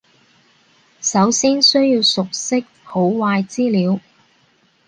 [0.99, 3.99] 首先需要熟悉好壞資料